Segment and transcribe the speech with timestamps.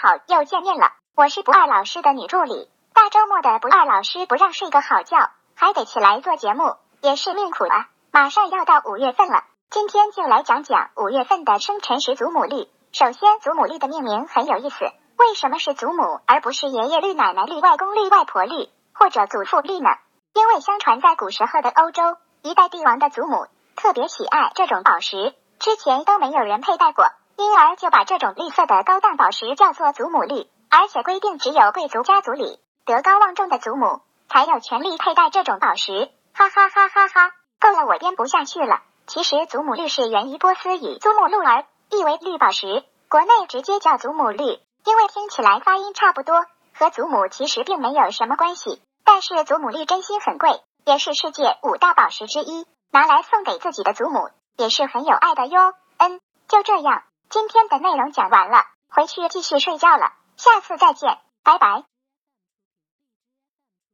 [0.00, 2.70] 好，又见面了，我是不二老师的女助理。
[2.94, 7.88] 大周末的不二老师不让睡个好觉，还得起来做节目，也是命苦啊。
[8.12, 12.68] 马上要到五月份了，今天就来讲讲五月份的生辰时祖母绿。
[12.92, 19.90] 首先，祖母绿的命名很有意思，为什么是祖母而不是爷爷绿、奶奶绿、外公绿、外婆绿或者祖父绿呢？
[20.32, 27.04] 因为相传在古时候的欧洲，一代帝王的祖母特别喜爱这种宝石，之前都没有人佩戴过。
[27.38, 36.10] 因而就把这种绿色的高档宝石叫做祖母绿，而且规定只有贵族家族里德高望重的祖母才有权利佩戴这种宝石。
[36.34, 37.32] 哈哈哈哈哈！
[37.60, 38.82] 够了，我编不下去了。
[39.06, 44.44] 其实祖母绿是源于波斯语“祖母绿儿”，意为绿宝石，国内直接叫祖母绿，
[44.84, 46.44] 因为听起来发音差不多，
[46.74, 48.82] 和祖母其实并没有什么关系。
[49.04, 55.72] 但是祖母绿真心很贵，也是世界五大宝石之一，拿来送给自己的祖母也是很有爱的哟。
[55.98, 57.04] 嗯，就这样。
[57.30, 60.12] 今天的内容讲完了，回去继续睡觉了。
[60.36, 61.84] 下次再见，拜拜。